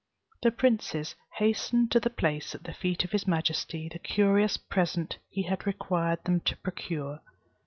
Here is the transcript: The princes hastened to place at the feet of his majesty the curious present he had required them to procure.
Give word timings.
The 0.41 0.49
princes 0.49 1.13
hastened 1.37 1.91
to 1.91 1.99
place 2.01 2.55
at 2.55 2.63
the 2.63 2.73
feet 2.73 3.03
of 3.03 3.11
his 3.11 3.27
majesty 3.27 3.87
the 3.87 3.99
curious 3.99 4.57
present 4.57 5.19
he 5.29 5.43
had 5.43 5.67
required 5.67 6.23
them 6.23 6.39
to 6.39 6.55
procure. 6.57 7.19